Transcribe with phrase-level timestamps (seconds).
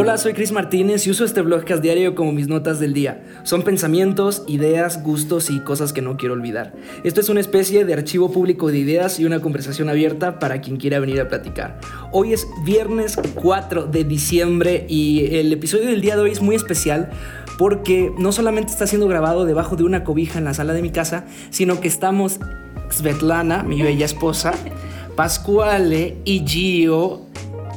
[0.00, 3.20] Hola, soy Chris Martínez y uso este blogcast diario como mis notas del día.
[3.42, 6.72] Son pensamientos, ideas, gustos y cosas que no quiero olvidar.
[7.02, 10.76] Esto es una especie de archivo público de ideas y una conversación abierta para quien
[10.76, 11.80] quiera venir a platicar.
[12.12, 16.54] Hoy es viernes 4 de diciembre y el episodio del día de hoy es muy
[16.54, 17.10] especial
[17.58, 20.90] porque no solamente está siendo grabado debajo de una cobija en la sala de mi
[20.90, 22.38] casa, sino que estamos
[22.92, 24.52] Svetlana, mi bella esposa,
[25.16, 27.27] Pascuale y Gio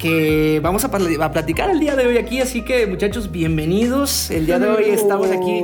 [0.02, 2.42] que vamos a, platicar el día de hoy aquí.
[2.42, 4.32] Así que, muchachos, bienvenidos.
[4.32, 5.64] El día de hoy estamos aquí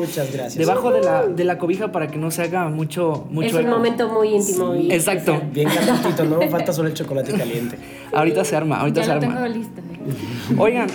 [0.55, 3.71] debajo de la, de la cobija para que no se haga mucho, mucho Es un
[3.71, 4.75] momento muy íntimo.
[4.75, 5.41] y Exacto.
[5.51, 6.39] Bien calentito, ¿no?
[6.51, 7.79] Falta solo el chocolate caliente.
[8.13, 9.33] ahorita se arma, ahorita se arma.
[9.33, 9.81] Tengo listo.
[10.57, 10.87] Oigan,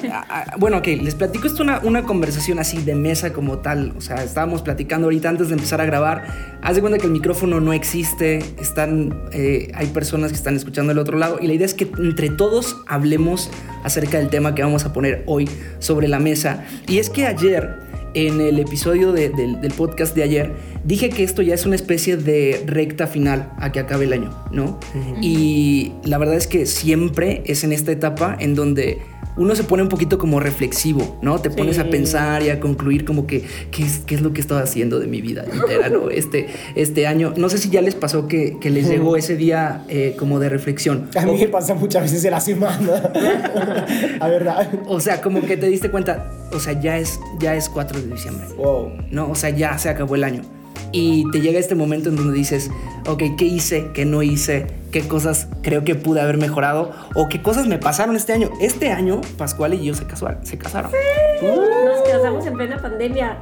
[0.58, 3.92] bueno, ok, les platico esto una, una conversación así de mesa como tal.
[3.98, 6.24] O sea, estábamos platicando ahorita antes de empezar a grabar.
[6.62, 10.90] Haz de cuenta que el micrófono no existe, están, eh, hay personas que están escuchando
[10.90, 13.31] del otro lado y la idea es que entre todos hablemos
[13.82, 16.64] acerca del tema que vamos a poner hoy sobre la mesa.
[16.86, 20.52] Y es que ayer en el episodio del podcast de ayer,
[20.84, 24.30] dije que esto ya es una especie de recta final a que acabe el año,
[24.50, 24.78] ¿no?
[25.20, 28.98] Y la verdad es que siempre es en esta etapa en donde
[29.36, 31.38] uno se pone un poquito como reflexivo, ¿no?
[31.40, 34.40] Te pones a pensar y a concluir como que qué es, qué es lo que
[34.40, 36.10] estaba haciendo de mi vida entera, ¿no?
[36.10, 37.32] Este, este año.
[37.36, 40.48] No sé si ya les pasó que, que les llegó ese día eh, como de
[40.50, 41.08] reflexión.
[41.16, 43.10] A mí me pasa muchas veces en la semana.
[44.20, 44.68] a verdad.
[44.86, 48.06] O sea, como que te diste cuenta, o sea, ya es, ya es 4 de
[48.08, 48.46] diciembre.
[48.56, 48.92] Wow.
[49.10, 50.42] No, o sea, ya se acabó el año
[50.92, 52.70] y te llega este momento en donde dices,
[53.06, 53.90] ok, ¿qué hice?
[53.94, 54.66] ¿Qué no hice?
[54.92, 56.92] ¿Qué cosas creo que pude haber mejorado?
[57.14, 58.50] ¿O qué cosas me pasaron este año?
[58.60, 60.44] Este año, Pascual y yo se, casaron.
[60.44, 60.92] Se casaron.
[61.42, 63.38] Nos casamos en plena pandemia.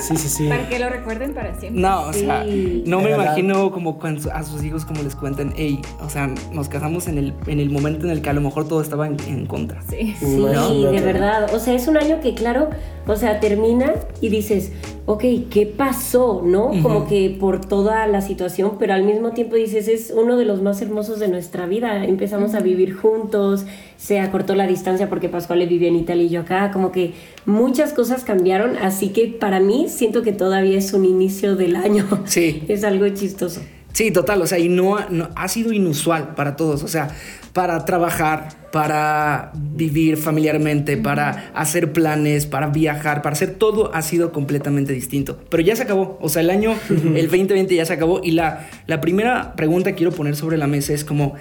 [0.00, 0.48] Sí, sí, sí.
[0.48, 1.80] Para que lo recuerden para siempre.
[1.80, 3.98] No, o sea, no me imagino como
[4.32, 7.70] a sus hijos como les cuentan, hey, o sea, nos casamos en el, en el
[7.70, 9.80] momento en el que a lo mejor todo estaba en, contra.
[9.82, 11.54] Sí, sí, de verdad.
[11.54, 12.70] O sea, es un año que, claro,
[13.06, 14.72] o sea, termina y dices,
[15.06, 16.42] ok, ¿qué pasó?
[16.44, 16.70] ¿No?
[16.82, 20.62] Como que por toda la situación, pero al mismo tiempo dices, es uno de los
[20.62, 22.04] más hermosos de nuestra vida.
[22.04, 23.64] Empezamos a vivir juntos,
[23.96, 27.14] se acortó la distancia porque Pascual vivía en Italia y yo acá, como que
[27.44, 32.06] muchas cosas cambiaron, así que para mí siento que todavía es un inicio del año.
[32.26, 32.64] Sí.
[32.68, 33.62] es algo chistoso.
[33.96, 34.98] Sí, total, o sea, y no,
[35.34, 37.08] ha sido inusual para todos, o sea,
[37.54, 44.32] para trabajar, para vivir familiarmente, para hacer planes, para viajar, para hacer todo ha sido
[44.32, 45.38] completamente distinto.
[45.48, 48.68] Pero ya se acabó, o sea, el año, el 2020 ya se acabó y la,
[48.86, 51.34] la primera pregunta que quiero poner sobre la mesa es como,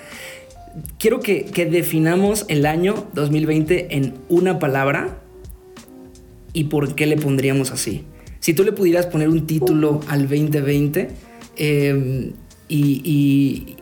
[0.99, 5.19] quiero que, que definamos el año 2020 en una palabra
[6.53, 8.05] y por qué le pondríamos así.
[8.39, 11.09] Si tú le pudieras poner un título al 2020,
[11.57, 12.31] eh,
[12.67, 13.77] y,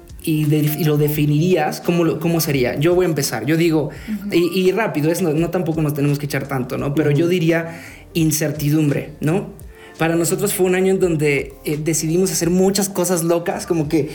[0.86, 2.80] lo definirías, ¿cómo, ¿cómo, sería?
[2.80, 3.46] Yo voy a empezar.
[3.46, 3.90] Yo digo,
[4.32, 6.96] y, rápido, es, no, tampoco nos tenemos que echar tanto, ¿no?
[6.96, 7.82] Pero yo diría
[8.14, 9.50] incertidumbre, ¿no?
[9.98, 14.10] Para nosotros fue un año en donde eh, decidimos hacer muchas cosas locas, como que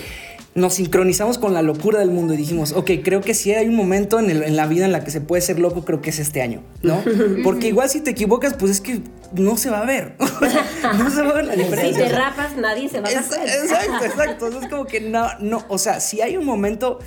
[0.55, 3.77] nos sincronizamos con la locura del mundo y dijimos, ok, creo que si hay un
[3.77, 6.19] momento en, en, la vida en la que se puede ser loco, creo que es
[6.19, 7.03] este año, ¿no?
[7.45, 9.01] Porque igual si te equivocas, pues es que
[9.33, 10.17] no se va a ver.
[10.99, 12.05] no se va a ver la diferencia.
[12.05, 14.61] Si te rapas, nadie se va a dar Exacto, exacto.
[14.61, 16.99] es como que no, no, o sea, si hay un momento,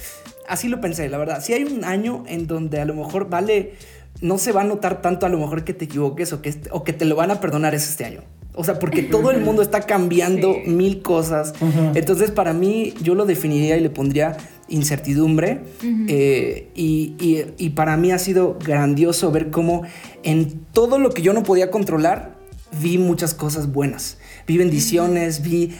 [0.47, 3.73] así lo pensé, la verdad, si hay un año en donde a lo mejor vale,
[4.21, 6.83] no se va a notar tanto a lo mejor que te equivoques o que, o
[6.83, 8.21] que te lo van a perdonar es este año.
[8.53, 11.53] O sea, porque todo el mundo está cambiando mil cosas.
[11.95, 15.61] Entonces, para mí, yo lo definiría y le pondría incertidumbre.
[16.07, 19.83] Eh, y, para mí ha sido grandioso ver cómo
[20.23, 22.41] en todo lo que yo no podía controlar,
[22.81, 24.17] vi muchas cosas buenas.
[24.47, 25.75] Vi bendiciones, vi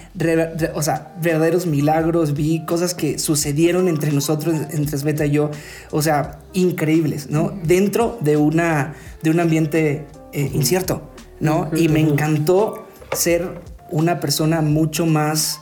[0.73, 5.51] o sea, verdaderos milagros, vi cosas que sucedieron entre nosotros, entre Sveta y yo,
[5.91, 7.53] o sea, increíbles, ¿no?
[7.63, 8.93] Dentro de, una,
[9.23, 11.10] de un ambiente eh, incierto,
[11.41, 11.69] ¿no?
[11.75, 13.59] Y me encantó ser
[13.90, 15.59] una persona mucho más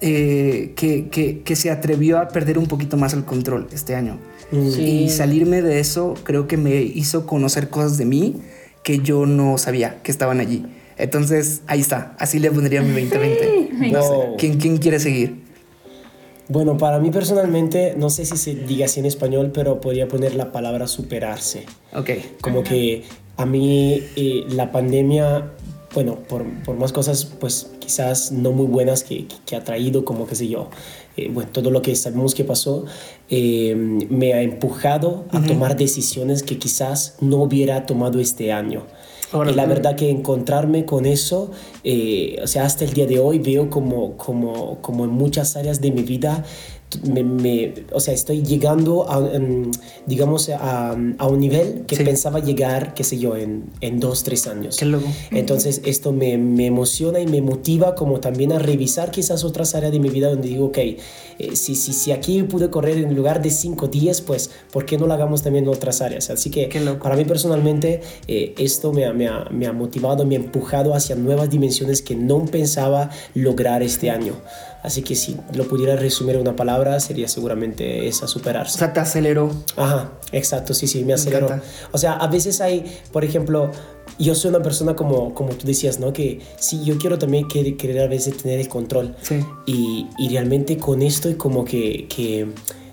[0.00, 4.18] eh, que, se atrevió a perder un poquito más el control este año.
[4.52, 8.40] Y salirme de eso creo que me hizo conocer cosas de mí
[8.82, 10.66] que yo no sabía que estaban allí.
[10.96, 12.14] Entonces, ahí está.
[12.18, 13.70] Así le pondría mi 2020.
[14.38, 15.40] ¿quién, ¿Quién quiere seguir?
[16.48, 20.34] Bueno, para mí personalmente, no sé si se diga así en español, pero podría poner
[20.34, 21.64] la palabra superarse.
[21.94, 22.10] Ok.
[22.40, 23.04] Como que
[23.40, 25.52] a mí eh, la pandemia
[25.92, 30.26] bueno, por, por, más cosas, pues quizás no muy buenas que, que, ha traído, como
[30.26, 30.70] qué sé yo,
[31.16, 32.84] eh, bueno, todo lo que sabemos que pasó,
[33.28, 38.86] eh, me ha empujado a tomar decisiones que quizás no hubiera tomado este año.
[39.32, 41.50] y la verdad que encontrarme con eso,
[41.82, 45.80] eh, o sea, hasta el día de hoy veo como, como, como en muchas áreas
[45.80, 46.44] de mi vida
[47.04, 49.30] me, o sea, estoy llegando a,
[50.06, 54.46] digamos, a, a, un nivel que pensaba llegar, qué sé yo, en, en dos, tres
[54.46, 54.76] años.
[54.76, 55.06] Qué loco.
[55.30, 59.92] Entonces, esto me, me, emociona y me motiva como también a revisar quizás otras áreas
[59.92, 60.96] de mi vida donde digo, ok, eh,
[61.54, 65.06] si, si, si aquí pude correr en lugar de cinco días, pues, ¿por qué no
[65.06, 66.30] lo hagamos también en otras áreas?
[66.30, 66.68] Así que,
[67.02, 70.94] para mí personalmente, eh, esto me ha, me, ha, me ha motivado, me ha empujado
[70.94, 74.34] hacia nuevas dimensiones que no pensaba lograr este año.
[74.82, 78.76] Así que si lo pudiera resumir en una palabra, sería seguramente esa, superarse.
[78.76, 79.50] O sea, te aceleró.
[79.76, 81.48] Ajá, exacto, sí, sí, me aceleró.
[81.92, 83.70] o sea, a veces hay, por ejemplo,
[84.18, 86.12] yo soy una persona como, como tú decías, ¿no?
[86.12, 89.14] Que sí, yo quiero también querer, querer a veces tener el control.
[89.22, 89.44] Sí.
[89.66, 92.48] Y, y realmente con esto y como que, que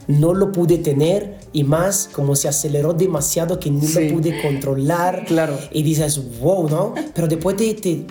[0.07, 5.25] no lo pude tener y más como se aceleró demasiado que no lo pude controlar.
[5.25, 5.57] Claro.
[5.71, 6.93] Y dices, wow, ¿no?
[7.13, 8.05] Pero después te,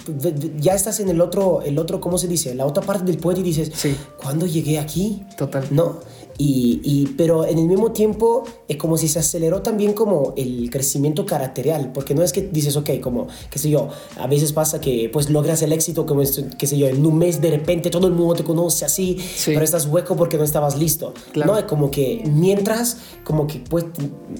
[0.58, 2.54] ya estás en el otro, el otro, ¿cómo se dice?
[2.54, 3.96] La otra parte del puente y dices, sí.
[4.22, 5.24] ¿cuándo llegué aquí?
[5.36, 5.66] Total.
[5.70, 6.00] ¿No?
[6.38, 10.68] Y, y, pero en el mismo tiempo es como si se aceleró también como el
[10.70, 13.88] crecimiento caracterial, porque no es que dices, ok, como, qué sé yo,
[14.18, 16.22] a veces pasa que pues logras el éxito, como,
[16.58, 19.62] qué sé yo, en un mes de repente todo el mundo te conoce así, pero
[19.62, 21.14] estás hueco porque no estabas listo.
[21.32, 21.52] Claro.
[21.52, 23.86] No, es como que mientras, como que pues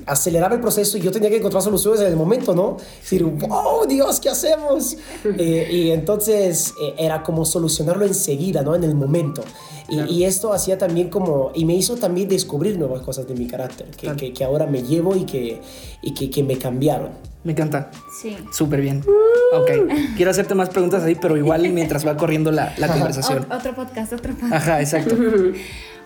[0.06, 2.76] aceleraba el proceso y yo tenía que encontrar soluciones en el momento, ¿no?
[3.00, 4.96] Decir, wow, Dios, ¿qué hacemos?
[5.24, 8.74] eh, y entonces eh, era como solucionarlo enseguida, ¿no?
[8.74, 9.42] En el momento.
[9.88, 13.46] Y, y, esto hacía también como, y me hizo también descubrir nuevas cosas de mi
[13.46, 15.60] carácter, que, que, que ahora me llevo y, que,
[16.02, 17.10] y que, que, me cambiaron.
[17.44, 17.92] Me encanta.
[18.20, 18.36] Sí.
[18.50, 19.04] Súper bien.
[19.52, 19.70] Ok.
[20.16, 23.46] Quiero hacerte más preguntas ahí, pero igual mientras va corriendo la, la conversación.
[23.48, 24.52] O, otro podcast, otro podcast.
[24.52, 25.16] Ajá, exacto.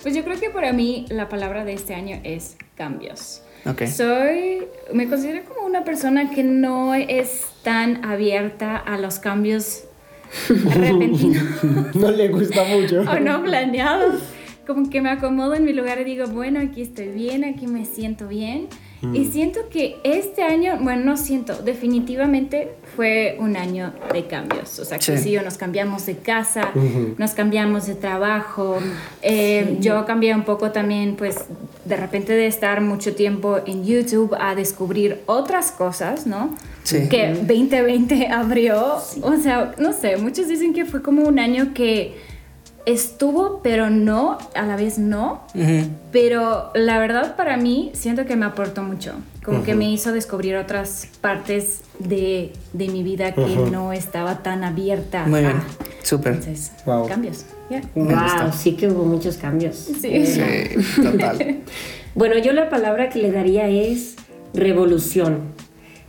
[0.03, 3.43] Pues yo creo que para mí la palabra de este año es cambios.
[3.67, 3.87] Okay.
[3.87, 9.85] Soy, me considero como una persona que no es tan abierta a los cambios
[10.49, 11.45] repentinos.
[11.95, 13.01] no le gusta mucho.
[13.01, 14.21] o no planeados.
[14.67, 17.85] Como que me acomodo en mi lugar y digo, bueno, aquí estoy bien, aquí me
[17.85, 18.69] siento bien.
[19.03, 19.17] Mm.
[19.17, 24.79] Y siento que este año, bueno, no siento, definitivamente fue un año de cambios.
[24.79, 27.15] O sea, que sí, nos cambiamos de casa, uh -huh.
[27.19, 28.79] nos cambiamos de trabajo.
[29.23, 29.77] Eh, sí.
[29.81, 31.47] Yo cambié un poco también, pues,
[31.85, 36.55] de repente de estar mucho tiempo en YouTube a descubrir otras cosas, ¿no?
[36.83, 37.09] Sí.
[37.09, 38.97] Que 2020 abrió.
[39.23, 42.17] O sea, no sé, muchos dicen que fue como un año que
[42.87, 45.45] estuvo, pero no, a la vez no.
[45.55, 45.89] Uh -huh.
[46.13, 49.13] Pero la verdad para mí siento que me aportó mucho.
[49.45, 49.65] Como uh -huh.
[49.65, 53.71] que me hizo descubrir otras partes de, de mi vida que uh -huh.
[53.71, 55.27] no estaba tan abierta.
[55.27, 55.61] Muy bien,
[56.03, 56.35] súper.
[56.35, 57.07] Entonces, wow.
[57.07, 57.45] cambios.
[57.69, 57.83] Yeah.
[57.95, 59.77] Wow, sí que hubo muchos cambios.
[59.77, 60.43] Sí, sí
[61.03, 61.59] total.
[62.15, 64.17] bueno, yo la palabra que le daría es
[64.53, 65.60] revolución.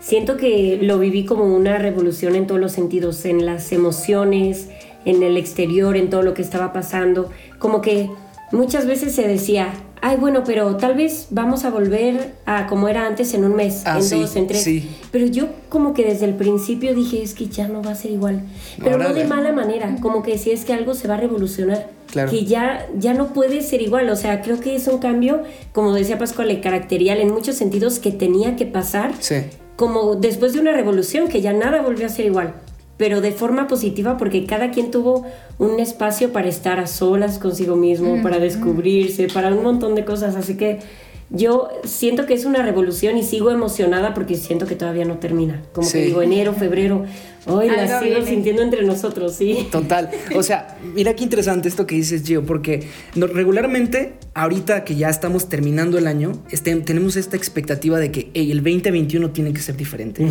[0.01, 4.67] Siento que lo viví como una revolución en todos los sentidos, en las emociones,
[5.05, 7.29] en el exterior, en todo lo que estaba pasando.
[7.59, 8.09] Como que
[8.51, 9.69] muchas veces se decía,
[10.01, 13.83] ay, bueno, pero tal vez vamos a volver a como era antes en un mes,
[13.85, 14.63] ah, en sí, dos, en tres.
[14.63, 14.89] Sí.
[15.11, 18.09] Pero yo como que desde el principio dije, es que ya no va a ser
[18.11, 18.41] igual.
[18.83, 21.17] Pero no de de- mala manera, como que si es que algo se va a
[21.17, 21.89] revolucionar.
[22.11, 22.29] Claro.
[22.29, 24.09] Que ya, ya no puede ser igual.
[24.09, 28.11] O sea, creo que es un cambio, como decía Pascual, caracterial en muchos sentidos que
[28.11, 29.35] tenía que pasar Sí.
[29.81, 32.53] Como después de una revolución que ya nada volvió a ser igual,
[32.97, 35.25] pero de forma positiva porque cada quien tuvo
[35.57, 40.35] un espacio para estar a solas consigo mismo, para descubrirse, para un montón de cosas,
[40.35, 40.77] así que
[41.33, 45.61] yo siento que es una revolución y sigo emocionada porque siento que todavía no termina.
[45.73, 45.93] Como Sí.
[45.99, 47.05] que digo enero, febrero,
[47.45, 48.25] hoy la sigo viene.
[48.29, 49.67] sintiendo entre nosotros, sí.
[49.71, 50.09] Total.
[50.35, 52.83] O sea, mira qué interesante esto que dices, Gio, porque
[53.15, 58.51] regularmente, ahorita que ya estamos terminando el año, este, tenemos esta expectativa de que "Ey,
[58.51, 60.25] el 2021 tiene que ser diferente.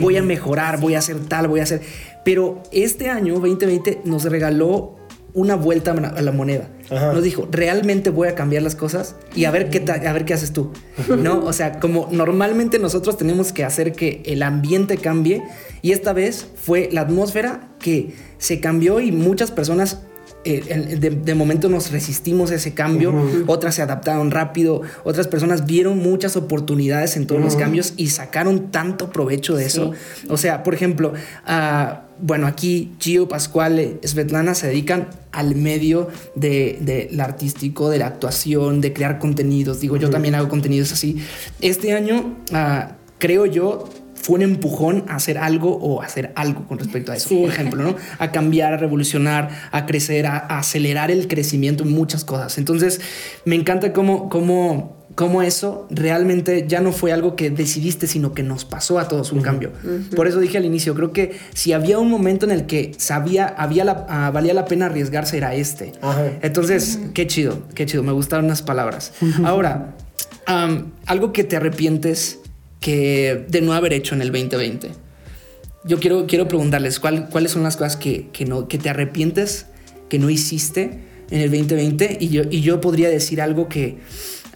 [0.00, 1.80] Voy a mejorar, voy a hacer tal, voy a hacer.
[2.24, 4.96] Pero este año, 2020, nos regaló
[5.36, 6.66] una vuelta a la moneda.
[6.90, 7.12] Ajá.
[7.12, 10.32] Nos dijo, realmente voy a cambiar las cosas y a ver qué a ver qué
[10.32, 10.72] haces tú.
[11.08, 11.44] ¿No?
[11.44, 15.42] O sea, como normalmente nosotros tenemos que hacer que el ambiente cambie
[15.82, 20.00] y esta vez fue la atmósfera que se cambió y muchas personas
[20.44, 23.12] eh, de, de momento nos resistimos a ese cambio,
[23.46, 28.70] otras se adaptaron rápido, otras personas vieron muchas oportunidades en todos los cambios y sacaron
[28.70, 29.92] tanto provecho de eso.
[30.28, 31.12] O sea, por ejemplo,
[31.44, 37.90] ah, bueno, aquí Gio, Pascual, eh, Svetlana se dedican al medio de, de la artístico,
[37.90, 39.80] de la actuación, de crear contenidos.
[39.80, 41.16] Digo, yo también hago contenidos así.
[41.60, 46.78] Este año, ah, creo yo, fue un empujón a hacer algo o hacer algo con
[46.78, 47.36] respecto a eso, Sí.
[47.42, 47.96] por ejemplo, ¿no?
[48.18, 52.58] A cambiar, a revolucionar, a crecer, a, a acelerar el crecimiento en muchas cosas.
[52.58, 53.00] Entonces,
[53.44, 58.42] me encanta cómo, cómo cómo eso realmente ya no fue algo que decidiste, sino que
[58.42, 59.72] nos pasó a todos un cambio.
[60.14, 63.46] Por eso dije al inicio, creo que si había un momento en el que sabía,
[63.46, 65.92] había la, ah, valía la pena arriesgarse, era este.
[66.42, 69.14] Entonces, qué chido, qué chido, me gustaron las palabras.
[69.42, 69.96] Ahora,
[71.06, 72.38] algo que te arrepientes
[72.78, 74.90] que de no haber hecho en el 2020.
[75.84, 79.66] Yo quiero, quiero preguntarles cuáles son las cosas que, no, que te arrepientes
[80.10, 83.98] que no hiciste en el 2020 y yo, y yo podría decir algo que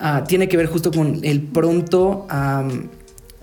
[0.02, 2.26] Ah, tiene que ver justo con el pronto,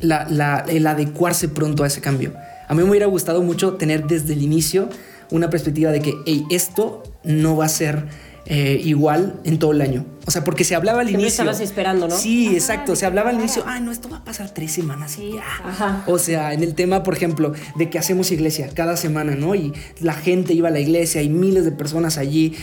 [0.01, 2.33] el adecuarse pronto a ese cambio.
[2.67, 4.89] A mí me hubiera gustado mucho tener desde el inicio
[5.29, 6.15] una perspectiva de que
[6.49, 8.05] esto no va a ser
[8.49, 10.05] eh, igual en todo el año.
[10.25, 11.27] O sea, porque se hablaba al inicio.
[11.27, 12.17] estabas esperando, ¿no?
[12.17, 12.95] Sí, exacto.
[12.95, 16.03] Se hablaba al inicio, ay, no, esto va a pasar tres semanas y ya.
[16.05, 19.53] O sea, en el tema, por ejemplo, de que hacemos iglesia cada semana, ¿no?
[19.53, 22.55] Y la gente iba a la iglesia, hay miles de personas allí.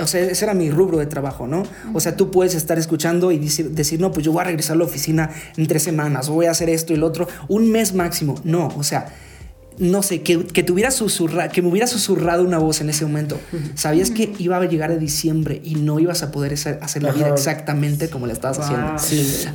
[0.00, 1.64] o sea, ese era mi rubro de trabajo, ¿no?
[1.92, 4.76] O sea, tú puedes estar escuchando y decir, decir, no, pues yo voy a regresar
[4.76, 7.70] a la oficina en tres semanas, o voy a hacer esto y lo otro, un
[7.70, 8.36] mes máximo.
[8.44, 9.12] No, o sea
[9.78, 13.04] no sé, que, que, te hubiera susurrado, que me hubiera susurrado una voz en ese
[13.04, 13.38] momento.
[13.74, 17.28] Sabías que iba a llegar a diciembre y no ibas a poder hacer, la vida
[17.28, 18.96] exactamente como la estabas haciendo.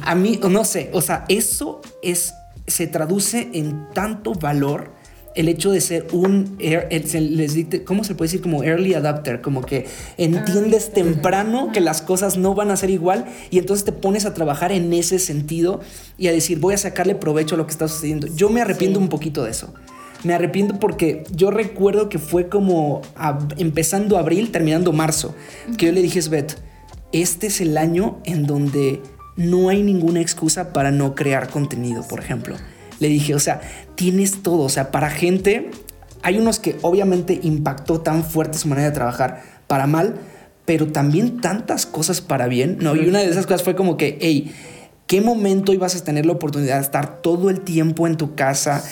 [0.01, 2.33] A mí, no sé, o sea, eso es,
[2.65, 4.97] se traduce en tanto valor
[5.37, 6.57] el hecho de ser un,
[7.85, 8.41] ¿cómo se puede decir?
[8.41, 9.85] Como early adapter, como que
[10.17, 14.25] entiendes ah, temprano que las cosas no van a ser igual y entonces te pones
[14.25, 15.79] a trabajar en ese sentido
[16.17, 18.25] y a decir, voy a sacarle provecho a lo que está sucediendo.
[18.35, 19.75] Yo me arrepiento un poquito de eso.
[20.27, 23.01] Me arrepiento porque yo recuerdo que fue como
[23.57, 25.33] empezando abril, terminando marzo,
[25.77, 26.57] que yo le dije, Svet,
[27.13, 29.01] este es el año en donde
[29.37, 32.57] no hay ninguna excusa para no crear contenido, por ejemplo.
[32.99, 33.61] Le dije, o sea,
[33.95, 35.71] tienes todo, o sea, para gente,
[36.23, 40.15] hay unos que obviamente impactó tan fuerte su manera de trabajar para mal,
[40.65, 42.97] pero también tantas cosas para bien, ¿no?
[42.97, 44.53] Y una de esas cosas fue como que, hey,
[45.07, 48.83] ¿Qué momento ibas a tener la oportunidad de estar todo el tiempo en tu casa?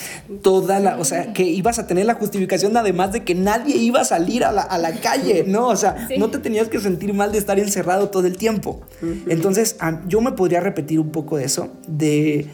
[0.42, 4.00] Toda la, o sea, que ibas a tener la justificación además de que nadie iba
[4.00, 5.68] a salir a la, calle, ¿no?
[5.68, 8.80] O sea, no te tenías que sentir mal de estar encerrado todo el tiempo.
[9.28, 9.76] Entonces,
[10.08, 12.48] yo me podría repetir un poco de eso, de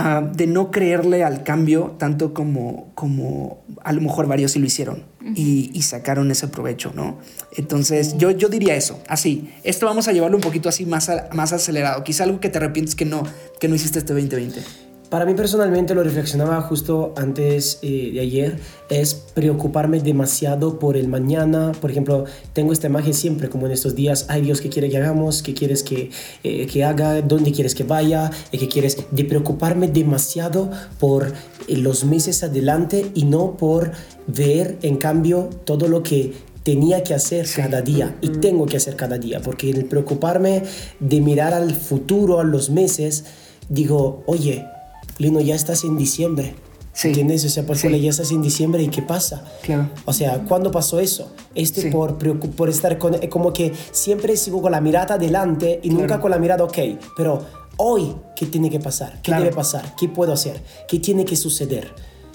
[0.00, 4.66] Ah, de no creerle al cambio tanto como, como a lo mejor varios sí lo
[4.66, 5.02] hicieron
[5.34, 7.18] y, sacaron ese provecho, ¿no?
[7.56, 11.52] Entonces yo, yo diría eso, así, esto vamos a llevarlo un poquito así más, más
[11.52, 13.22] acelerado, quizá algo que te arrepientes que no,
[13.60, 14.87] que no hiciste este 2020.
[15.10, 18.58] Para mí personalmente lo reflexionaba justo antes eh, de ayer,
[18.90, 21.72] es preocuparme demasiado por el mañana.
[21.80, 24.98] Por ejemplo, tengo esta imagen siempre como en estos días, ay Dios, ¿qué quiere que
[24.98, 25.42] hagamos?
[25.42, 26.10] ¿Qué quieres que,
[26.44, 27.22] eh, que haga?
[27.22, 28.30] ¿Dónde quieres que vaya?
[28.52, 28.98] Eh, ¿Qué quieres?
[29.10, 31.32] De preocuparme demasiado por
[31.68, 33.92] los meses adelante y no por
[34.26, 36.34] ver en cambio todo lo que
[36.64, 40.64] tenía que hacer cada día y tengo que hacer cada día, porque el preocuparme
[41.00, 43.24] de mirar al futuro, a los meses,
[43.70, 44.66] digo, oye,
[45.18, 46.54] Lino, ya estás en diciembre.
[46.92, 47.08] Sí.
[47.08, 47.44] ¿Entiendes?
[47.44, 48.00] O sea, por sí.
[48.00, 49.44] ya estás en diciembre y ¿qué pasa?
[49.62, 49.88] Claro.
[50.04, 51.30] O sea, ¿cuándo pasó eso?
[51.54, 56.20] Este por, por estar con, como que siempre sigo con la mirada adelante y nunca
[56.20, 56.78] con la mirada, ok,
[57.16, 57.44] pero
[57.76, 59.20] hoy, ¿qué tiene que pasar?
[59.22, 59.94] ¿Qué debe pasar?
[59.96, 60.60] ¿Qué puedo hacer?
[60.88, 61.94] ¿Qué tiene que suceder?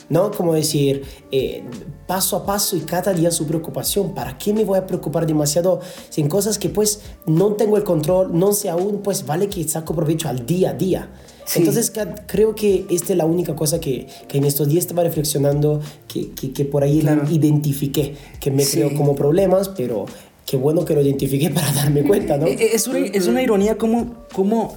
[0.09, 0.31] ¿no?
[0.31, 1.63] Como decir, eh,
[2.07, 4.13] paso a paso y cada día su preocupación.
[4.13, 5.79] ¿Para qué me voy a preocupar demasiado
[6.15, 9.95] en cosas que pues no tengo el control, no sé aún, pues vale que saco
[9.95, 11.09] provecho al día a día?
[11.55, 11.91] Entonces
[12.27, 16.31] creo que esta es la única cosa que, que en estos días estaba reflexionando, que,
[16.31, 20.05] que, por ahí identifiqué, que me creo como problemas, pero
[20.45, 22.47] qué bueno que lo identifiqué para darme cuenta, ¿no?
[22.47, 24.75] Es una, es una ironía como, como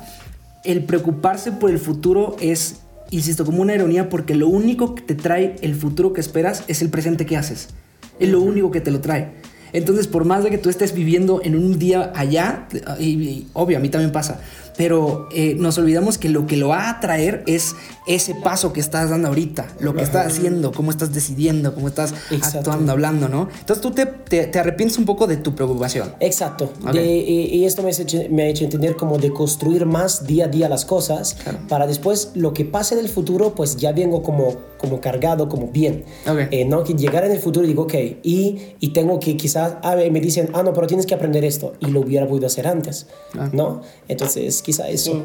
[0.65, 2.81] el preocuparse por el futuro es,
[3.11, 6.83] insisto, como una ironía porque lo único que te trae el futuro que esperas es
[6.83, 7.69] el presente que haces.
[8.19, 9.31] Es lo único que te lo trae.
[9.73, 12.67] Entonces, por más de que tú estés viviendo en un día allá,
[12.99, 14.41] y obvio, a mí también pasa,
[14.77, 17.75] pero eh, nos olvidamos que lo que lo va a atraer es
[18.07, 22.15] ese paso que estás dando ahorita, lo que estás haciendo, cómo estás decidiendo, cómo estás
[22.43, 23.49] actuando, hablando, ¿no?
[23.59, 26.15] Entonces tú te, te, arrepientes un poco de tu preocupación.
[26.21, 26.73] Exacto.
[26.95, 27.91] y, esto me,
[28.31, 31.37] me, ha hecho entender como de construir más día a día las cosas
[31.69, 35.69] para después lo que pase en el futuro, pues ya vengo como, como cargado, como
[35.69, 36.05] bien.
[36.51, 36.85] Eh, ¿no?
[36.85, 40.13] Que llegar en el futuro y digo, ok, y, y tengo que quizás, a ver,
[40.13, 43.07] me dicen, ah, no, pero tienes que aprender esto y lo hubiera podido hacer antes,
[43.37, 43.51] ah.
[43.53, 43.83] ¿no?
[44.09, 45.25] Entonces quizá eso.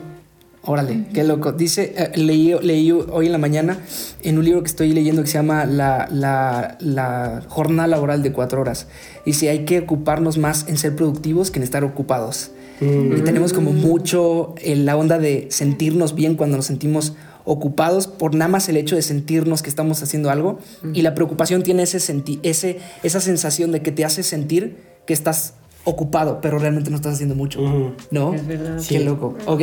[0.64, 1.52] Órale, qué loco.
[1.52, 3.80] Dice, eh, leí, leí, hoy en la mañana
[4.22, 8.32] en un libro que estoy leyendo que se llama La, la, la jornada laboral de
[8.32, 8.86] cuatro horas.
[9.26, 12.52] Dice, hay que ocuparnos más en ser productivos que en estar ocupados.
[12.80, 13.18] Mm.
[13.18, 18.36] Y tenemos como mucho en la onda de sentirnos bien cuando nos sentimos ocupados por
[18.36, 20.60] nada más el hecho de sentirnos que estamos haciendo algo.
[20.94, 21.98] Y la preocupación tiene ese,
[22.44, 27.14] ese esa sensación de que te hace sentir que estás ocupado, pero realmente no estás
[27.16, 27.92] haciendo mucho, Ujú.
[28.12, 28.34] ¿no?
[28.34, 28.76] Es verdad.
[28.78, 29.04] Qué Sí.
[29.04, 29.36] loco.
[29.48, 29.62] Ok,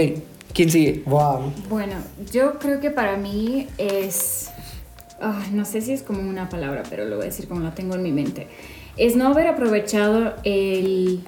[0.52, 1.02] ¿quién sigue?
[1.06, 1.52] Wow.
[1.68, 1.94] Bueno,
[2.32, 4.50] yo creo que para mí es.
[5.20, 7.72] ay, no sé si es como una palabra, pero lo voy a decir como lo
[7.72, 8.46] tengo en mi mente.
[8.96, 11.20] Es no haber aprovechado el,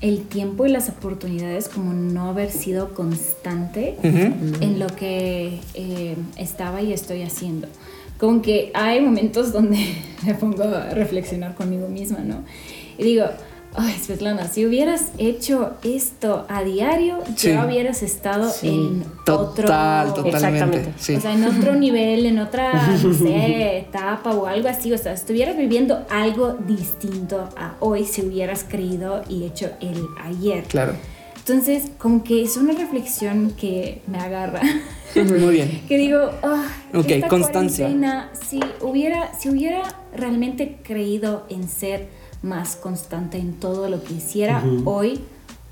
[0.00, 4.62] el tiempo y las oportunidades, como no haber sido constante Ujú.
[4.64, 7.68] en lo que eh, estaba y estoy haciendo.
[8.18, 9.78] Como que hay momentos donde
[10.26, 12.44] me pongo a reflexionar conmigo misma, ¿no?
[12.98, 13.24] Y digo,
[13.76, 17.48] ay, Svetlana, si hubieras hecho esto a diario, Sí.
[17.48, 18.68] ya hubieras estado Sí.
[18.68, 20.24] en Total, otro...
[20.24, 20.92] totalmente.
[20.98, 21.14] Sí.
[21.16, 22.72] O sea, en otro nivel, en otra,
[23.02, 24.92] no sé, etapa o algo así.
[24.92, 30.64] O sea, estuvieras viviendo algo distinto a hoy si hubieras creído y hecho el ayer.
[30.64, 30.94] claro.
[31.38, 34.60] Entonces, como que es una reflexión que me agarra.
[35.16, 35.82] Muy bien.
[35.88, 37.88] que digo, ah, Ok, esta constancia.
[38.48, 39.82] Si hubiera, si hubiera
[40.14, 42.08] realmente creído en ser
[42.42, 45.20] más constante en todo lo que hiciera, hoy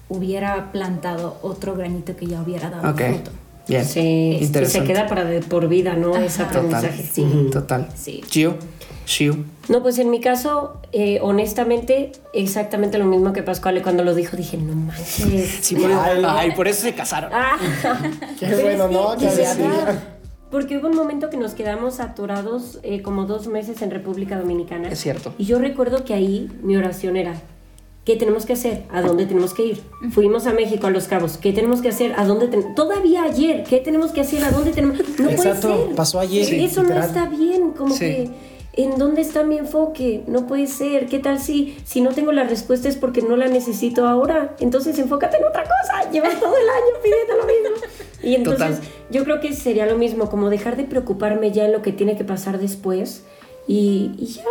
[0.08, 3.00] hubiera plantado otro granito que ya hubiera dado Ok.
[3.02, 3.30] fruto.
[3.68, 3.84] Bien.
[3.84, 6.16] Sí, y se queda para de por vida, ¿no?
[6.16, 6.50] Ese Ajá.
[6.58, 7.02] aprendizaje.
[7.12, 7.26] Sí.
[7.52, 7.88] Total.
[7.94, 8.22] Sí.
[8.30, 8.56] Gio.
[9.04, 9.36] Gio.
[9.68, 14.36] No, pues en mi caso, eh, honestamente, exactamente lo mismo que Pascual cuando lo dijo,
[14.38, 15.58] dije, no manches.
[15.60, 16.22] Sí, por, Ay.
[16.26, 17.30] ay, por eso se casaron.
[17.34, 17.56] Ah.
[18.38, 19.16] Qué Pero bueno, es que, ¿no?
[19.18, 20.17] Que
[20.50, 24.88] Porque hubo un momento que nos quedamos saturados eh, como dos meses en República Dominicana.
[24.88, 25.34] Es cierto.
[25.38, 27.34] Y yo recuerdo que ahí mi oración era,
[28.06, 28.84] ¿qué tenemos que hacer?
[28.90, 29.82] ¿A dónde tenemos que ir?
[30.10, 32.14] Fuimos a México, a Los Cabos, ¿qué tenemos que hacer?
[32.16, 34.42] ¿A dónde ten- Todavía ayer, ¿qué tenemos que hacer?
[34.42, 34.96] ¿A dónde tenemos?
[35.18, 35.94] No Exacto, puede ser.
[35.96, 37.08] pasó ayer, Sí, Eso no literal.
[37.08, 38.00] está bien, como Sí.
[38.00, 38.30] que...
[38.74, 40.22] ¿En dónde está mi enfoque?
[40.28, 41.06] No puede ser.
[41.06, 44.54] ¿Qué tal si, si no tengo la respuesta es porque no la necesito ahora?
[44.60, 46.08] Entonces enfócate en otra cosa.
[46.12, 47.88] Llevas todo el año pidiendo lo mismo.
[48.22, 48.92] Y entonces Total.
[49.10, 52.16] yo creo que sería lo mismo, como dejar de preocuparme ya en lo que tiene
[52.16, 53.24] que pasar después
[53.66, 54.44] y, y ya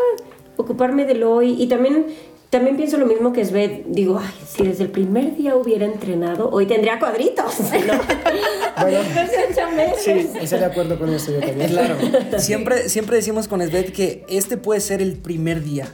[0.56, 1.56] ocuparme de lo hoy.
[1.62, 2.08] Y también,
[2.50, 3.86] también pienso lo mismo que Sved.
[3.88, 7.60] Digo, ay, si desde el primer día hubiera entrenado, hoy tendría cuadritos.
[7.60, 7.68] ¿no?
[8.82, 9.00] Bueno.
[9.76, 10.30] Meses.
[10.42, 11.70] Estoy de acuerdo con esto yo también.
[11.70, 11.96] Claro.
[12.38, 15.88] Siempre, siempre decimos con Esbeth que este puede ser el primer día.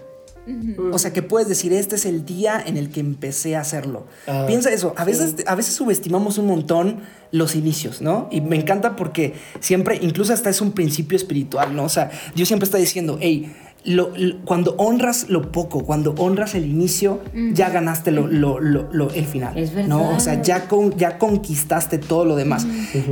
[0.91, 4.07] O sea, que puedes decir, este es el día en el que empecé a hacerlo.
[4.27, 6.99] Ah, Piensa eso, a veces, a veces subestimamos un montón
[7.31, 8.27] los inicios, ¿no?
[8.31, 11.83] Y me encanta porque siempre, incluso hasta es un principio espiritual, ¿no?
[11.85, 13.53] O sea, yo siempre estoy diciendo, hey,
[13.85, 17.19] lo- lo- cuando honras lo poco, cuando honras el inicio,
[17.53, 19.57] ya ganaste lo, lo- lo- lo- el final.
[19.57, 19.99] Es ¿no?
[19.99, 20.15] verdad.
[20.17, 22.65] O sea, ya, con- ya conquistaste todo lo demás.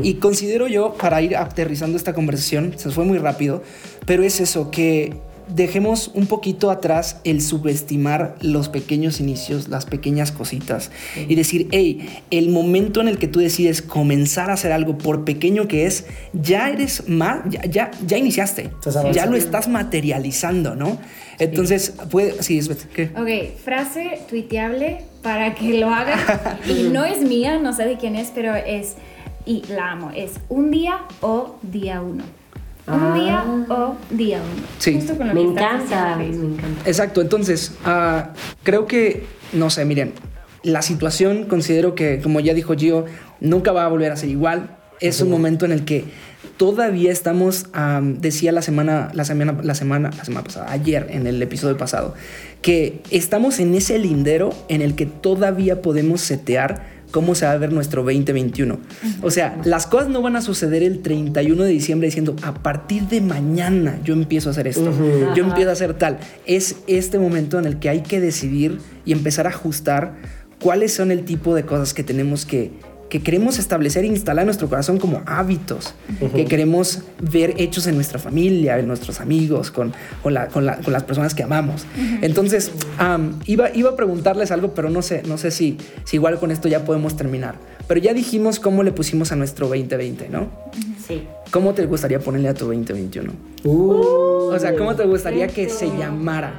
[0.04, 3.63] Y considero yo, para ir aterrizando esta conversación, se fue muy rápido,
[4.06, 5.17] pero es eso, que
[5.54, 12.24] dejemos un poquito atrás el subestimar los pequeños inicios, las pequeñas cositas y decir, hey,
[12.32, 16.06] el momento en el que tú decides comenzar a hacer algo, por pequeño que es,
[16.34, 18.72] ya eres más, ya, ya, ya iniciaste,
[19.14, 21.00] ya lo estás materializando, ¿no?
[21.40, 23.12] Entonces, puede, sí, es ¿qué?
[23.16, 26.20] Ok, frase tuiteable para que lo hagan.
[26.68, 28.96] y no es mía, no sé de quién es, pero es,
[29.46, 32.24] y la amo, es un día o día uno.
[32.88, 33.13] Un Ah.
[33.15, 34.63] día o día uno.
[34.80, 34.94] Sí.
[34.96, 36.82] Justo con lo Me que encanta, me encanta.
[36.89, 38.32] Exacto, entonces, ah,
[38.63, 40.13] creo que, no sé, miren,
[40.63, 43.06] la situación considero que, como ya dijo Gio,
[43.39, 44.78] nunca va a volver a ser igual.
[45.00, 46.06] Es un momento en el que
[46.58, 51.26] todavía estamos, am, decía la semana, la semana, la semana, la semana pasada, ayer en
[51.26, 52.13] el episodio pasado,
[52.62, 57.58] que estamos en ese lindero en el que todavía podemos setear cómo se va a
[57.58, 58.80] ver nuestro 2021.
[59.21, 63.04] O sea, las cosas no van a suceder el 31 de diciembre diciendo, a partir
[63.04, 64.91] de mañana yo empiezo a hacer esto,
[65.36, 66.19] yo empiezo a hacer tal.
[66.45, 70.15] Es este momento en el que hay que decidir y empezar a ajustar
[70.60, 72.71] cuáles son el tipo de cosas que tenemos que
[73.12, 75.93] que queremos establecer e instalar en nuestro corazón como hábitos,
[76.34, 79.93] que queremos ver hechos en nuestra familia, en nuestros amigos, con,
[80.24, 81.86] con, la- con la- con las personas que amamos.
[82.21, 82.71] Entonces,
[83.45, 86.69] iba, iba a preguntarles algo, pero no sé, no sé si, si igual con esto
[86.69, 87.56] ya podemos terminar.
[87.86, 90.50] Pero ya dijimos cómo le pusimos a nuestro 2020, ¿no?
[91.06, 91.24] Sí.
[91.52, 93.34] ¿Cómo te gustaría ponerle a tu 2021?
[93.65, 93.91] Uh,
[94.54, 96.54] O sea, ¿cómo te gustaría que se llamara?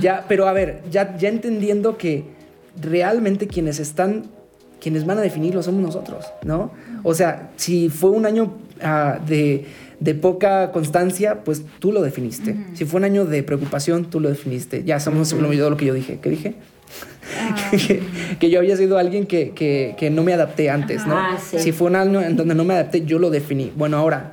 [0.00, 2.24] Ya, pero a ver, ya, ya entendiendo que
[2.80, 4.24] realmente quienes están,
[4.80, 6.70] quienes van a definirlo somos nosotros, ¿no?
[7.02, 9.66] O sea, si fue un año ah, de,
[10.00, 12.56] de poca constancia, pues tú lo definiste.
[12.74, 14.82] Si fue un año de preocupación, tú lo definiste.
[14.84, 16.18] Ya se me olvidó lo que yo dije.
[16.22, 16.54] ¿Qué dije?
[17.70, 18.02] que,
[18.40, 21.16] que yo había sido alguien que, que- que no me adapté antes, ¿no?
[21.16, 21.58] Ah, sí.
[21.58, 23.72] Si fue un año en donde no me adapté, yo lo definí.
[23.76, 24.32] Bueno, ahora,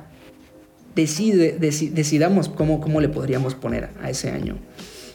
[0.94, 4.56] decide, deci- decidamos cómo, cómo le podríamos poner a ese año.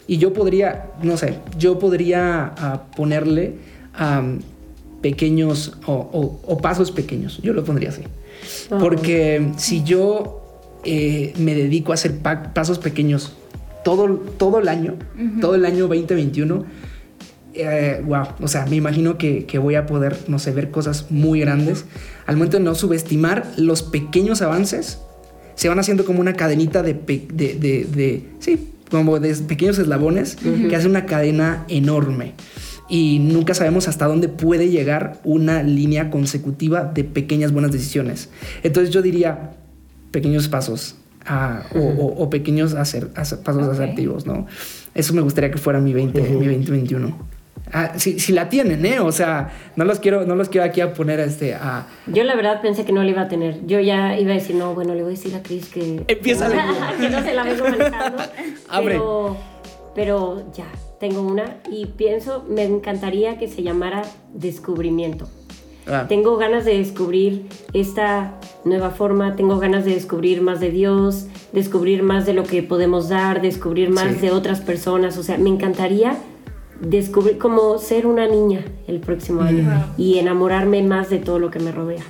[0.07, 3.55] Y yo podría, no sé, yo podría ah, ponerle
[3.93, 4.39] am,
[5.03, 7.39] pequeños o, o- o pasos pequeños.
[7.43, 8.01] Yo lo pondría así.
[8.79, 10.41] Porque si yo
[10.83, 13.33] eh, me dedico a hacer pa- pasos pequeños
[13.83, 14.95] todo, todo el año,
[15.41, 16.65] todo el año 2021,
[18.05, 21.39] wow, o sea, me imagino que, que, voy a poder, no sé, ver cosas muy
[21.41, 21.85] grandes.
[22.25, 24.99] Al momento de no subestimar los pequeños avances,
[25.55, 30.35] se van haciendo como una cadenita de, de, de, de sí, como de pequeños eslabones
[30.69, 32.33] que hace una cadena enorme.
[32.93, 38.29] Y nunca sabemos hasta dónde puede llegar una línea consecutiva de pequeñas buenas decisiones.
[38.61, 39.53] Entonces yo diría
[40.11, 44.45] pequeños pasos ah, o, pequeños hacer, pasos asertivos, ¿no?
[44.93, 47.17] Eso me gustaría que fuera mi, 20, mi 2021.
[47.71, 48.99] Ah, si, si, la tienen, ¿eh?
[48.99, 51.87] O sea, no los quiero, no los quiero aquí a poner a este a...
[52.05, 53.65] Yo la verdad pensé que no le iba a tener.
[53.65, 56.03] Yo ya iba a decir, no, bueno, le voy a decir a Chris que...
[56.07, 56.47] Empieza
[57.01, 58.23] Que no se la vengo manejando.
[58.69, 58.93] Abre.
[58.99, 59.52] Pero,
[59.95, 60.67] pero ya,
[60.99, 64.03] tengo una y pienso, me encantaría que se llamara
[64.33, 65.27] Descubrimiento.
[65.85, 66.05] Ah.
[66.07, 72.03] Tengo ganas de descubrir esta nueva forma, tengo ganas de descubrir más de Dios, descubrir
[72.03, 75.17] más de lo que podemos dar, descubrir más de otras personas.
[75.17, 76.17] O sea, me encantaría
[76.79, 81.59] descubrir como ser una niña el próximo año y enamorarme más de todo lo que
[81.59, 82.03] me rodea.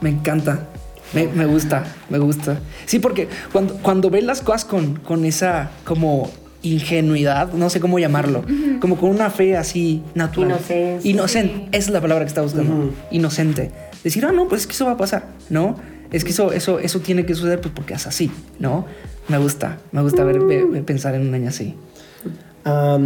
[0.00, 0.68] Me encanta.
[1.14, 2.58] Me, gusta, me gusta.
[2.84, 6.30] Sí, porque cuando, cuando ves las cosas con, con esa como
[6.72, 8.44] ingenuidad, no sé cómo llamarlo,
[8.80, 10.50] como con una fe así natural.
[10.50, 11.08] Inocente.
[11.08, 12.92] Inocente, esa es la palabra que está buscando.
[13.10, 13.70] Inocente.
[14.02, 15.76] Decir, ah, no, pues es que eso va a pasar, ¿no?
[16.12, 18.86] Es que eso, eso, eso tiene que suceder pues porque es así, ¿no?
[19.28, 20.40] Me gusta, me gusta ver,
[20.84, 21.74] pensar en un año así
[22.66, 22.98] a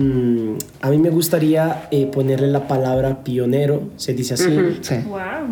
[0.91, 4.57] mí me gustaría eh, ponerle la palabra pionero, se dice así.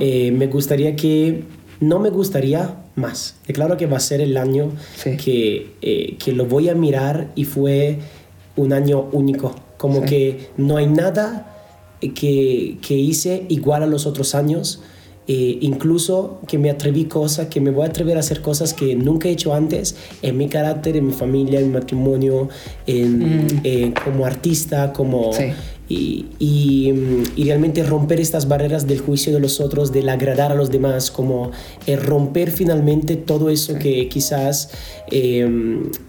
[0.00, 1.44] Eh, me gustaría que,
[1.80, 3.36] no me gustaría más.
[3.52, 7.44] claro que va a ser el año que, eh, que lo voy a mirar y
[7.44, 7.98] fue
[8.56, 9.54] un año único.
[9.76, 11.54] Como que no hay nada
[12.00, 14.82] que, que hice igual a los otros años.
[15.30, 18.96] Eh, incluso que me atreví cosas, que me voy a atrever a hacer cosas que
[18.96, 22.48] nunca he hecho antes en mi carácter, en mi familia, en mi matrimonio,
[22.86, 23.60] en, mm.
[23.62, 25.30] eh, como artista, como...
[25.88, 30.70] Y, y, realmente romper estas barreras del juicio de los otros, del agradar a los
[30.70, 31.50] demás, como
[31.86, 34.70] eh, romper finalmente todo eso que quizás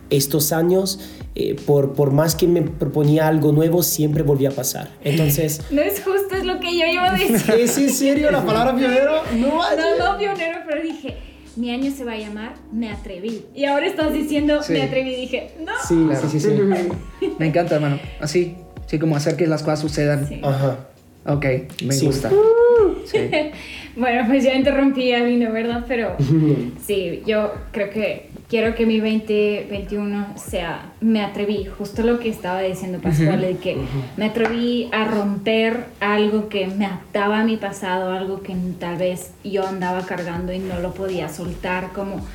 [0.10, 1.00] estos años
[1.36, 4.89] eh, por, por más que me proponía algo nuevo, siempre volvía a pasar.
[5.04, 5.62] Entonces...
[5.72, 7.56] No es justo, es lo que yo iba a decir.
[7.56, 9.22] ¿Es en serio la palabra pionero?
[9.38, 11.15] No, no, no pionero, pero dije,
[11.56, 13.46] mi año se va a llamar Me Atreví.
[13.56, 15.15] Y ahora estás diciendo Me Atreví.
[15.15, 15.72] Dije, no.
[15.88, 17.30] Sí, sí, sí, sí.
[17.39, 18.00] me encanta, hermano.
[18.20, 18.56] Así,
[18.89, 20.28] sí, como hacer que las cosas sucedan.
[20.41, 20.78] Ajá.
[21.25, 21.45] Ok,
[21.86, 22.32] me gusta.
[23.95, 25.86] bueno, pues ya interrumpí a Vino, ¿verdad?
[25.88, 26.15] Pero
[26.86, 32.62] sí, yo creo que quiero que mi 2021 sea, me atreví, justo lo que estaba
[32.62, 33.78] diciendo Pascual, de que
[34.17, 39.34] me atreví a romper algo que me ataba a mi pasado, algo que tal vez
[39.43, 42.25] yo andaba cargando y no lo podía soltar, como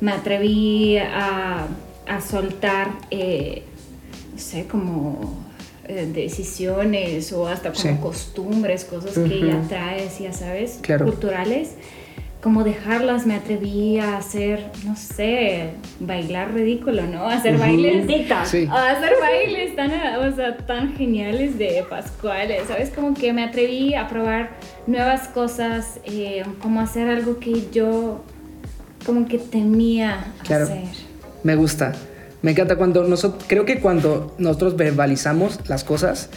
[0.00, 1.66] me atreví a,
[2.06, 3.62] a soltar, eh,
[4.32, 5.47] no sé, como
[5.88, 11.70] eh, decisiones o hasta como costumbres, cosas que ya traes, ya sabes, culturales
[12.42, 17.28] como dejarlas, me atreví a hacer, no sé, bailar ridículo, ¿no?
[17.28, 18.06] Hacer bailes.
[18.44, 18.68] Sí.
[18.70, 22.90] hacer bailes tan, o sea, tan geniales de Pascuales, ¿sabes?
[22.90, 24.50] Como que me atreví a probar
[24.86, 28.22] nuevas cosas, eh, como hacer algo que yo
[29.04, 30.84] como que temía hacer.
[31.42, 31.92] Me gusta.
[32.42, 36.30] Me encanta cuando nosotros, creo que cuando nosotros verbalizamos las cosas,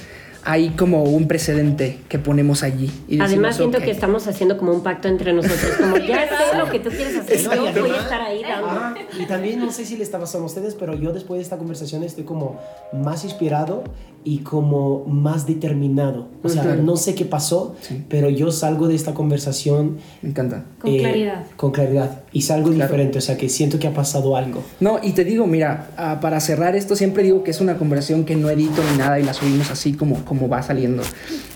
[0.44, 2.92] hay como un precedente que ponemos allí.
[3.20, 6.80] Además, siento que estamos haciendo como un pacto entre nosotros, como ya sé lo que
[6.80, 9.00] tú quieres hacer, yo voy a estar ahí dando.
[9.20, 11.58] y también no sé si les está pasando a ustedes, pero yo después de esta
[11.58, 12.60] conversación estoy como
[12.92, 13.84] más inspirado
[14.24, 16.28] y como más determinado.
[16.44, 17.76] O sea, no sé qué pasó,
[18.10, 19.98] pero yo salgo de esta conversación.
[20.22, 20.66] Me encanta.
[20.80, 21.46] Con claridad.
[21.56, 22.22] Con claridad.
[22.32, 24.64] Y salgo diferente, o sea, que siento que ha pasado algo.
[24.80, 28.26] No, y te digo, mira, ah, para cerrar esto, siempre digo que es una conversación
[28.26, 31.04] que no edito ni nada y la subimos así como, como va saliendo.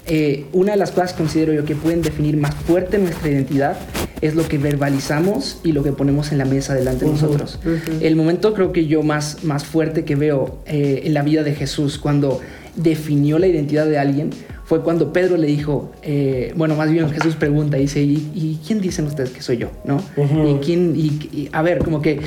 [0.07, 3.77] Eh, una de las cosas que considero yo que pueden definir más fuerte nuestra identidad
[4.21, 7.59] es lo que verbalizamos y lo que ponemos en la mesa delante de nosotros.
[8.01, 11.53] El momento creo que yo más, más fuerte que veo eh, en la vida de
[11.53, 12.39] Jesús cuando
[12.75, 14.29] definió la identidad de alguien
[14.65, 19.05] fue cuando Pedro le dijo, eh, bueno, más bien Jesús pregunta, dice, ¿y, quién dicen
[19.05, 19.69] ustedes que soy yo?
[19.83, 20.01] ¿No?
[20.17, 22.19] ¿Y quién, y, a ver, como que,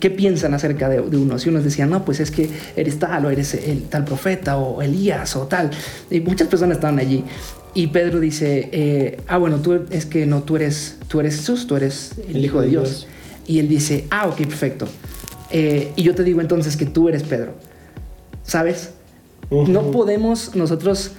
[0.00, 1.38] ¿qué piensan acerca de, uno?
[1.38, 4.82] Si unos decían, no, pues es que eres tal, o eres el tal profeta, o
[4.82, 5.70] Elías, o tal.
[6.10, 7.22] Y muchas personas estaban allí.
[7.74, 11.68] Y Pedro dice, eh, ah, bueno, tú es que no, tú eres, tú eres Jesús,
[11.68, 13.06] tú eres el Hijo de Dios.
[13.46, 14.88] Y él dice, ah, ok, perfecto.
[15.52, 17.52] Eh, y yo te digo entonces que tú eres Pedro.
[18.42, 18.90] ¿Sabes?
[19.50, 21.12] No podemos nosotros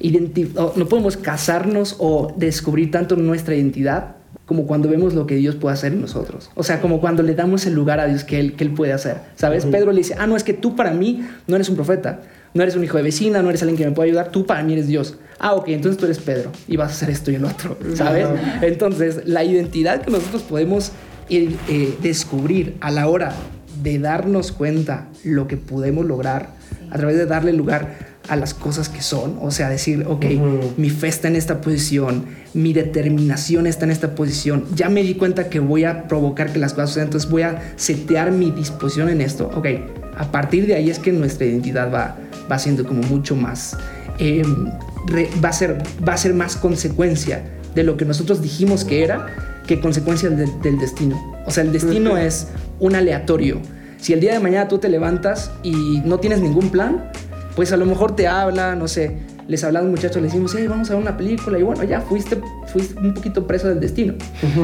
[0.00, 5.74] no podemos casarnos o descubrir tanto nuestra identidad como cuando vemos lo que Dios puede
[5.74, 6.50] hacer en nosotros.
[6.54, 8.92] O sea, como cuando le damos el lugar a Dios que Él, que él puede
[8.92, 9.16] hacer.
[9.36, 9.64] ¿Sabes?
[9.64, 12.20] Pedro le dice, ah, no, es que tú para mí no eres un profeta,
[12.52, 14.62] no eres un hijo de vecina, no eres alguien que me pueda ayudar, tú para
[14.62, 15.16] mí eres Dios.
[15.38, 18.28] Ah, ok, entonces tú eres Pedro y vas a hacer esto y el otro, ¿sabes?
[18.60, 20.92] Entonces, la identidad que nosotros podemos
[21.30, 23.32] eh, eh, descubrir a la hora
[23.82, 26.50] de darnos cuenta lo que podemos lograr,
[26.90, 30.24] a través de darle lugar a las cosas que son, o sea, decir, ok,
[30.76, 35.14] mi fe está en esta posición, mi determinación está en esta posición, ya me di
[35.14, 39.10] cuenta que voy a provocar que las cosas sucedan, entonces voy a setear mi disposición
[39.10, 39.66] en esto, ok,
[40.16, 42.16] a partir de ahí es que nuestra identidad va,
[42.50, 43.76] va siendo como mucho más,
[44.18, 44.68] em,
[45.42, 49.26] va, a ser, va a ser más consecuencia de lo que nosotros dijimos que era
[49.66, 51.42] que consecuencia del, destino.
[51.46, 52.48] O sea, el destino es
[52.80, 53.60] un aleatorio.
[53.98, 57.10] Si el día de mañana tú te levantas y no tienes ningún plan,
[57.56, 60.54] pues a lo mejor te habla, no sé, les habla a un muchacho, le decimos,
[60.58, 63.80] hey, vamos a ver una película, y bueno, ya fuiste, fuiste un poquito preso del
[63.80, 64.14] destino.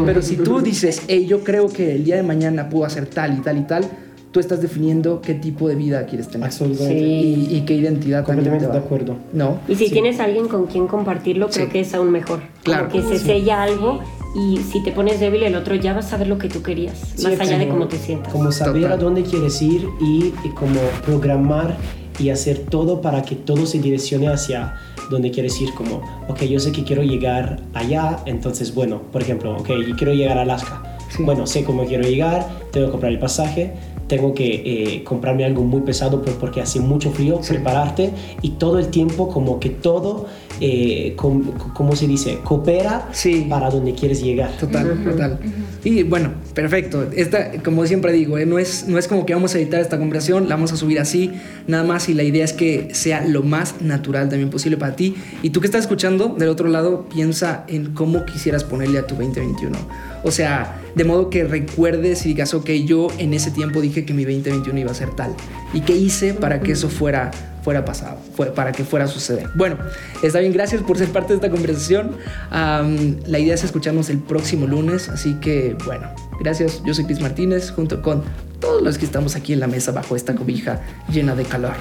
[0.05, 3.39] Pero si tú dices, hey, yo creo que el día de mañana puedo hacer tal
[3.39, 3.85] y tal y tal,
[4.33, 6.47] tú estás definiendo qué tipo de vida quieres tener.
[6.47, 6.97] Absolutamente.
[6.97, 9.17] Y, qué identidad Completamente de acuerdo.
[9.33, 9.59] ¿No?
[9.69, 12.41] Y si tienes alguien con quien compartirlo, creo que es aún mejor.
[12.63, 12.89] Claro.
[12.89, 14.01] que se sella algo
[14.35, 17.15] y si te pones débil el otro ya va a saber lo que tú querías,
[17.23, 18.33] más allá de cómo te sientas.
[18.33, 21.77] Como saber a dónde quieres ir y, y como programar
[22.21, 24.75] y hacer todo para que todo se direccione hacia
[25.11, 29.57] donde quieres ir, como, ok, yo sé que quiero llegar allá, entonces, bueno, por ejemplo,
[29.57, 30.99] ok, yo quiero llegar a Alaska.
[31.19, 33.73] Bueno, sé cómo quiero llegar, tengo que comprar el pasaje,
[34.07, 38.11] tengo que eh, comprarme algo muy pesado porque hace mucho frío, prepararte
[38.43, 40.27] y todo el tiempo como que todo
[40.61, 42.39] eh, ¿cómo se dice?
[42.45, 43.09] Coopera
[43.49, 44.57] para donde quieres llegar.
[44.59, 45.39] Total, total.
[45.83, 47.09] Y bueno, perfecto.
[47.17, 49.99] Esta, como siempre digo, eh, no, es, no es como que vamos a editar esta
[49.99, 51.33] conversación, la vamos a subir así,
[51.67, 55.15] nada más y la idea es que sea lo más natural también posible para ti.
[55.43, 59.15] Y tú que estás escuchando del otro lado, piensa en cómo quisieras ponerle a tu
[59.15, 59.79] 2021.
[60.23, 64.13] O sea, de modo que recuerdes y digas, ok, yo en ese tiempo dije que
[64.13, 65.35] mi 2021 iba a ser tal.
[65.73, 67.31] ¿Y qué hice para que eso fuera
[67.63, 68.19] fuera pasado,
[68.55, 69.49] para que fuera a suceder.
[69.55, 69.77] Bueno,
[70.23, 72.17] está bien, gracias por ser parte de esta conversación.
[72.51, 76.09] la idea es escucharnos el próximo lunes, así que bueno,
[76.41, 76.83] gracias.
[76.85, 78.23] Yo soy Chris Martínez, junto con
[78.61, 81.75] todos los que estamos aquí en la mesa bajo esta cobija llena de calor,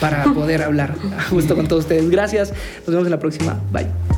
[0.00, 0.94] para poder hablar
[1.30, 2.10] justo con todos ustedes.
[2.10, 3.60] Gracias, nos vemos en la próxima.
[3.72, 4.11] Bye.